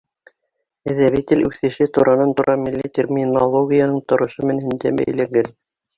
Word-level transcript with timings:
Әҙәби 0.93 1.19
тел 1.31 1.43
үҫеше 1.49 1.87
туранан-тура 1.97 2.55
милли 2.63 2.91
терминологияның 2.99 4.03
торошо 4.13 4.51
менән 4.53 4.79
дә 4.87 4.95
бәйләнгән. 5.03 5.55